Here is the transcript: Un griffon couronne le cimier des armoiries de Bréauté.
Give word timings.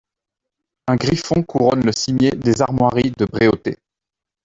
Un 0.87 0.95
griffon 0.95 1.43
couronne 1.43 1.85
le 1.85 1.91
cimier 1.91 2.31
des 2.31 2.63
armoiries 2.63 3.11
de 3.19 3.25
Bréauté. 3.25 3.77